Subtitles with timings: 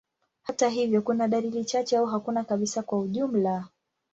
[0.41, 3.67] Hata hivyo, kuna dalili chache au hakuna kabisa kwa ujumla.